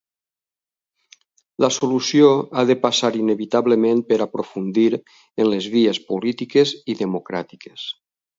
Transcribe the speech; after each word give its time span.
La 1.65 1.67
solució 1.75 2.31
ha 2.57 2.63
de 2.69 2.75
passar 2.85 3.11
inevitablement 3.19 4.01
per 4.09 4.19
aprofundir 4.27 4.87
en 5.01 5.49
les 5.53 5.69
vies 5.77 6.01
polítiques 6.09 6.75
i 6.95 6.99
democràtiques. 7.05 7.87